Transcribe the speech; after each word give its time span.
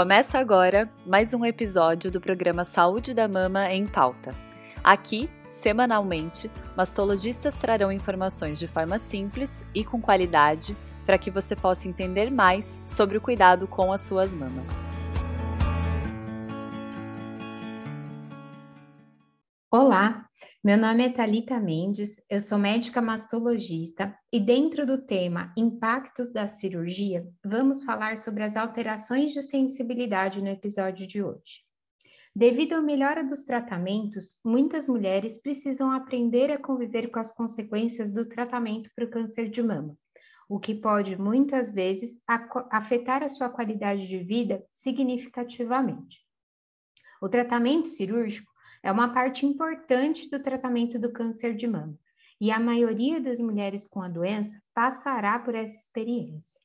Começa 0.00 0.38
agora 0.38 0.90
mais 1.04 1.34
um 1.34 1.44
episódio 1.44 2.10
do 2.10 2.22
programa 2.22 2.64
Saúde 2.64 3.12
da 3.12 3.28
Mama 3.28 3.70
em 3.70 3.86
Pauta. 3.86 4.34
Aqui, 4.82 5.28
semanalmente, 5.46 6.50
mastologistas 6.74 7.58
trarão 7.58 7.92
informações 7.92 8.58
de 8.58 8.66
forma 8.66 8.98
simples 8.98 9.62
e 9.74 9.84
com 9.84 10.00
qualidade 10.00 10.74
para 11.04 11.18
que 11.18 11.30
você 11.30 11.54
possa 11.54 11.86
entender 11.86 12.30
mais 12.30 12.80
sobre 12.86 13.18
o 13.18 13.20
cuidado 13.20 13.68
com 13.68 13.92
as 13.92 14.00
suas 14.00 14.34
mamas. 14.34 14.70
Olá, 19.70 20.24
meu 20.62 20.76
nome 20.76 21.06
é 21.06 21.08
Talita 21.08 21.58
Mendes, 21.58 22.20
eu 22.28 22.38
sou 22.38 22.58
médica 22.58 23.00
mastologista 23.00 24.14
e 24.30 24.38
dentro 24.38 24.84
do 24.84 24.98
tema 24.98 25.54
Impactos 25.56 26.30
da 26.30 26.46
cirurgia, 26.46 27.26
vamos 27.42 27.82
falar 27.82 28.18
sobre 28.18 28.42
as 28.42 28.58
alterações 28.58 29.32
de 29.32 29.40
sensibilidade 29.40 30.42
no 30.42 30.48
episódio 30.48 31.06
de 31.06 31.22
hoje. 31.22 31.64
Devido 32.36 32.74
à 32.74 32.82
melhora 32.82 33.24
dos 33.24 33.42
tratamentos, 33.42 34.36
muitas 34.44 34.86
mulheres 34.86 35.40
precisam 35.40 35.90
aprender 35.90 36.52
a 36.52 36.58
conviver 36.58 37.10
com 37.10 37.18
as 37.18 37.32
consequências 37.32 38.12
do 38.12 38.26
tratamento 38.26 38.90
para 38.94 39.06
o 39.06 39.10
câncer 39.10 39.48
de 39.48 39.62
mama, 39.62 39.96
o 40.46 40.60
que 40.60 40.74
pode 40.74 41.16
muitas 41.16 41.72
vezes 41.72 42.20
afetar 42.70 43.22
a 43.22 43.28
sua 43.28 43.48
qualidade 43.48 44.06
de 44.06 44.18
vida 44.18 44.62
significativamente. 44.70 46.18
O 47.22 47.30
tratamento 47.30 47.88
cirúrgico 47.88 48.50
é 48.82 48.90
uma 48.90 49.12
parte 49.12 49.44
importante 49.44 50.28
do 50.30 50.42
tratamento 50.42 50.98
do 50.98 51.12
câncer 51.12 51.54
de 51.54 51.66
mama, 51.66 51.98
e 52.40 52.50
a 52.50 52.58
maioria 52.58 53.20
das 53.20 53.38
mulheres 53.38 53.86
com 53.86 54.02
a 54.02 54.08
doença 54.08 54.60
passará 54.74 55.38
por 55.38 55.54
essa 55.54 55.76
experiência. 55.78 56.60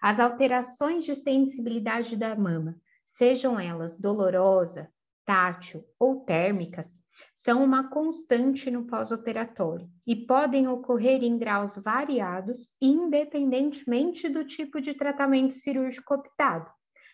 As 0.00 0.20
alterações 0.20 1.04
de 1.04 1.14
sensibilidade 1.14 2.16
da 2.16 2.34
mama, 2.36 2.80
sejam 3.04 3.58
elas 3.58 3.96
dolorosa, 3.98 4.90
tátil 5.24 5.84
ou 5.98 6.20
térmicas, 6.24 6.98
são 7.32 7.62
uma 7.62 7.88
constante 7.90 8.70
no 8.70 8.86
pós-operatório 8.86 9.90
e 10.06 10.16
podem 10.16 10.68
ocorrer 10.68 11.22
em 11.22 11.38
graus 11.38 11.76
variados, 11.76 12.70
independentemente 12.80 14.28
do 14.28 14.44
tipo 14.44 14.80
de 14.80 14.94
tratamento 14.94 15.52
cirúrgico 15.52 16.14
optado, 16.14 16.70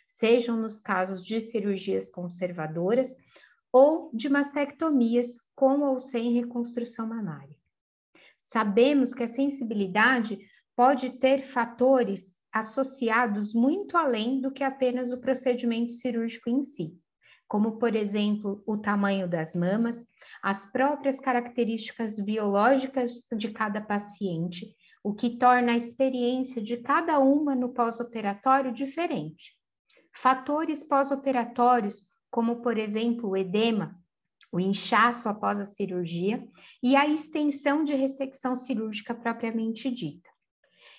sejam 0.06 0.56
nos 0.56 0.80
casos 0.80 1.24
de 1.24 1.40
cirurgias 1.40 2.08
conservadoras 2.08 3.14
ou 3.78 4.08
de 4.10 4.30
mastectomias 4.30 5.38
com 5.54 5.82
ou 5.82 6.00
sem 6.00 6.32
reconstrução 6.32 7.06
mamária. 7.06 7.54
Sabemos 8.38 9.12
que 9.12 9.22
a 9.22 9.26
sensibilidade 9.26 10.38
pode 10.74 11.10
ter 11.18 11.42
fatores 11.42 12.34
associados 12.50 13.52
muito 13.52 13.94
além 13.94 14.40
do 14.40 14.50
que 14.50 14.64
apenas 14.64 15.12
o 15.12 15.20
procedimento 15.20 15.92
cirúrgico 15.92 16.48
em 16.48 16.62
si, 16.62 16.98
como, 17.46 17.72
por 17.72 17.94
exemplo, 17.94 18.62
o 18.66 18.78
tamanho 18.78 19.28
das 19.28 19.54
mamas, 19.54 20.02
as 20.42 20.64
próprias 20.64 21.20
características 21.20 22.18
biológicas 22.18 23.26
de 23.36 23.50
cada 23.50 23.82
paciente, 23.82 24.74
o 25.04 25.12
que 25.12 25.36
torna 25.36 25.72
a 25.72 25.76
experiência 25.76 26.62
de 26.62 26.78
cada 26.78 27.18
uma 27.18 27.54
no 27.54 27.74
pós-operatório 27.74 28.72
diferente. 28.72 29.54
Fatores 30.14 30.82
pós-operatórios 30.82 32.15
como 32.36 32.56
por 32.56 32.76
exemplo 32.76 33.30
o 33.30 33.36
edema, 33.36 33.98
o 34.52 34.60
inchaço 34.60 35.26
após 35.26 35.58
a 35.58 35.64
cirurgia 35.64 36.46
e 36.82 36.94
a 36.94 37.06
extensão 37.06 37.82
de 37.82 37.94
ressecção 37.94 38.54
cirúrgica 38.54 39.14
propriamente 39.14 39.90
dita. 39.90 40.28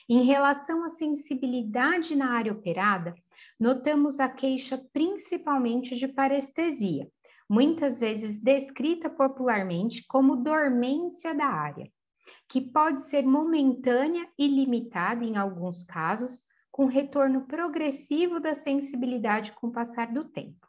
Em 0.10 0.24
relação 0.24 0.84
à 0.84 0.90
sensibilidade 0.90 2.16
na 2.16 2.32
área 2.32 2.52
operada, 2.52 3.14
notamos 3.60 4.20
a 4.20 4.28
queixa 4.28 4.84
principalmente 4.92 5.96
de 5.96 6.08
parestesia, 6.08 7.08
muitas 7.48 8.00
vezes 8.00 8.40
descrita 8.40 9.08
popularmente 9.08 10.08
como 10.08 10.38
dormência 10.38 11.36
da 11.36 11.46
área, 11.46 11.88
que 12.50 12.62
pode 12.62 13.04
ser 13.04 13.24
momentânea 13.24 14.28
e 14.40 14.48
limitada 14.48 15.24
em 15.24 15.38
alguns 15.38 15.84
casos, 15.84 16.46
com 16.72 16.88
retorno 16.88 17.46
progressivo 17.46 18.40
da 18.40 18.56
sensibilidade 18.56 19.52
com 19.52 19.68
o 19.68 19.72
passar 19.72 20.12
do 20.12 20.24
tempo. 20.24 20.67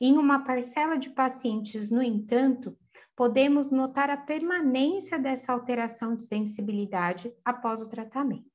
Em 0.00 0.18
uma 0.18 0.44
parcela 0.44 0.96
de 0.96 1.10
pacientes, 1.10 1.90
no 1.90 2.02
entanto, 2.02 2.76
podemos 3.16 3.70
notar 3.70 4.10
a 4.10 4.16
permanência 4.16 5.18
dessa 5.18 5.52
alteração 5.52 6.14
de 6.14 6.22
sensibilidade 6.22 7.32
após 7.44 7.80
o 7.80 7.88
tratamento. 7.88 8.54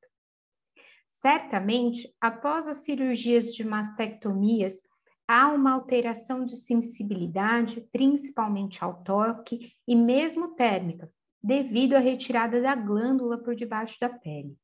Certamente, 1.08 2.14
após 2.22 2.68
as 2.68 2.78
cirurgias 2.78 3.54
de 3.54 3.64
mastectomias, 3.64 4.84
há 5.28 5.50
uma 5.50 5.74
alteração 5.74 6.46
de 6.46 6.56
sensibilidade, 6.56 7.82
principalmente 7.92 8.84
ao 8.84 9.04
toque 9.04 9.74
e 9.88 9.96
mesmo 9.96 10.56
térmica, 10.56 11.12
devido 11.42 11.94
à 11.96 12.00
retirada 12.00 12.62
da 12.62 12.76
glândula 12.76 13.38
por 13.38 13.56
debaixo 13.56 13.98
da 14.00 14.10
pele. 14.10 14.58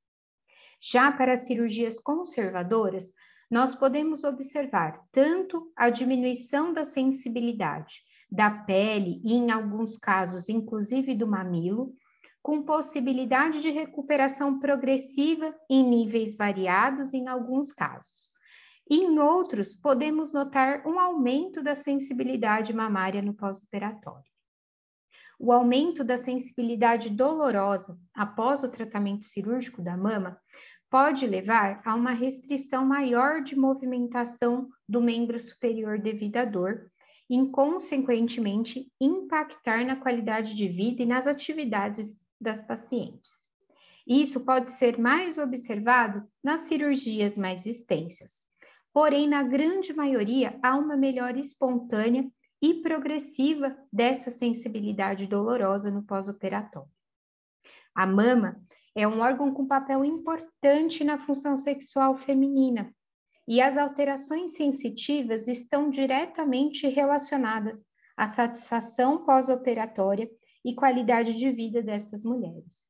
Já 0.82 1.12
para 1.12 1.34
as 1.34 1.46
cirurgias 1.46 2.00
conservadoras, 2.00 3.14
nós 3.50 3.76
podemos 3.76 4.24
observar 4.24 5.02
tanto 5.12 5.72
a 5.76 5.90
diminuição 5.90 6.74
da 6.74 6.84
sensibilidade 6.84 8.02
da 8.32 8.50
pele 8.50 9.22
e, 9.24 9.34
em 9.34 9.52
alguns 9.52 9.98
casos, 9.98 10.50
inclusive 10.50 11.16
do 11.16 11.28
mamilo, 11.28 11.94
com 12.42 12.64
possibilidade 12.64 13.62
de 13.62 13.70
recuperação 13.70 14.60
progressiva 14.60 15.56
em 15.70 15.84
níveis 15.84 16.36
variados 16.36 17.14
em 17.14 17.28
alguns 17.28 17.72
casos. 17.72 18.30
Em 18.90 19.18
outros, 19.18 19.76
podemos 19.76 20.32
notar 20.32 20.86
um 20.86 21.00
aumento 21.00 21.64
da 21.64 21.74
sensibilidade 21.74 22.72
mamária 22.72 23.20
no 23.22 23.34
pós-operatório. 23.34 24.30
O 25.40 25.52
aumento 25.52 26.04
da 26.04 26.18
sensibilidade 26.18 27.10
dolorosa 27.10 28.00
após 28.14 28.64
o 28.64 28.70
tratamento 28.70 29.26
cirúrgico 29.26 29.82
da 29.82 29.98
mama 29.98 30.40
pode 30.96 31.28
levar 31.28 31.82
a 31.84 31.94
uma 31.94 32.12
restrição 32.12 32.86
maior 32.86 33.44
de 33.44 33.54
movimentação 33.54 34.70
do 34.88 35.02
membro 35.02 35.38
superior 35.38 36.00
devido 36.00 36.38
à 36.38 36.46
dor, 36.46 36.90
e, 37.30 37.50
consequentemente, 37.50 38.90
impactar 39.02 39.86
na 39.86 39.98
qualidade 39.98 40.56
de 40.56 40.70
vida 40.70 41.04
e 41.04 41.06
nas 41.06 41.28
atividades 41.28 42.18
das 42.40 42.62
pacientes. 42.62 43.46
Isso 44.08 44.46
pode 44.46 44.70
ser 44.70 44.98
mais 44.98 45.38
observado 45.38 46.26
nas 46.42 46.62
cirurgias 46.62 47.38
mais 47.38 47.66
extensas. 47.66 48.42
Porém, 48.94 49.28
na 49.28 49.44
grande 49.44 49.92
maioria, 49.92 50.58
há 50.64 50.78
uma 50.78 50.96
melhora 50.96 51.38
espontânea 51.38 52.26
e 52.62 52.76
progressiva 52.76 53.76
dessa 53.92 54.30
sensibilidade 54.30 55.28
dolorosa 55.28 55.92
no 55.92 56.04
pós-operatório. 56.04 56.88
A 57.94 58.06
mama 58.06 58.62
é 58.96 59.08
um 59.08 59.20
órgão 59.20 59.54
com 59.54 59.68
papel 59.68 60.04
importante 60.06 61.04
na 61.04 61.18
função 61.18 61.58
sexual 61.58 62.16
feminina, 62.16 62.94
e 63.48 63.62
as 63.62 63.78
alterações 63.78 64.56
sensitivas 64.56 65.48
estão 65.48 65.90
diretamente 65.90 66.88
relacionadas 66.88 67.84
à 68.18 68.26
satisfação 68.26 69.24
pós-operatória 69.24 70.30
e 70.64 70.74
qualidade 70.74 71.38
de 71.38 71.52
vida 71.52 71.82
dessas 71.82 72.24
mulheres. 72.24 72.84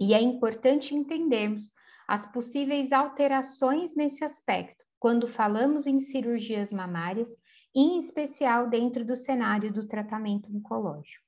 E 0.00 0.14
é 0.14 0.20
importante 0.20 0.94
entendermos 0.94 1.70
as 2.06 2.30
possíveis 2.30 2.92
alterações 2.92 3.94
nesse 3.96 4.22
aspecto 4.22 4.84
quando 4.98 5.26
falamos 5.26 5.86
em 5.86 6.00
cirurgias 6.00 6.70
mamárias, 6.70 7.36
em 7.74 7.98
especial 7.98 8.68
dentro 8.68 9.04
do 9.04 9.16
cenário 9.16 9.72
do 9.72 9.86
tratamento 9.86 10.54
oncológico. 10.54 11.23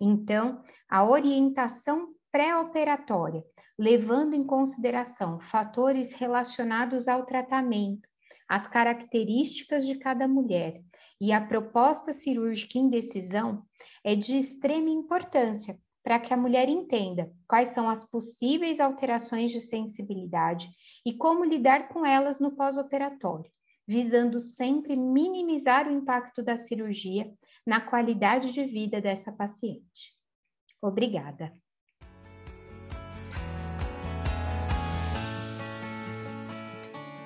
Então, 0.00 0.62
a 0.88 1.04
orientação 1.04 2.08
pré-operatória, 2.30 3.44
levando 3.78 4.34
em 4.34 4.44
consideração 4.44 5.38
fatores 5.40 6.12
relacionados 6.12 7.06
ao 7.08 7.24
tratamento, 7.24 8.08
as 8.48 8.66
características 8.66 9.86
de 9.86 9.96
cada 9.98 10.26
mulher 10.26 10.82
e 11.20 11.32
a 11.32 11.40
proposta 11.40 12.12
cirúrgica 12.12 12.78
em 12.78 12.90
decisão, 12.90 13.64
é 14.04 14.14
de 14.14 14.36
extrema 14.36 14.90
importância 14.90 15.78
para 16.02 16.18
que 16.18 16.34
a 16.34 16.36
mulher 16.36 16.68
entenda 16.68 17.32
quais 17.46 17.68
são 17.68 17.88
as 17.88 18.04
possíveis 18.04 18.80
alterações 18.80 19.52
de 19.52 19.60
sensibilidade 19.60 20.68
e 21.06 21.12
como 21.12 21.44
lidar 21.44 21.88
com 21.88 22.04
elas 22.04 22.40
no 22.40 22.56
pós-operatório, 22.56 23.50
visando 23.92 24.40
sempre 24.40 24.96
minimizar 24.96 25.86
o 25.86 25.92
impacto 25.92 26.42
da 26.42 26.56
cirurgia 26.56 27.30
na 27.66 27.78
qualidade 27.78 28.52
de 28.52 28.64
vida 28.64 29.02
dessa 29.02 29.30
paciente. 29.30 30.16
Obrigada. 30.80 31.54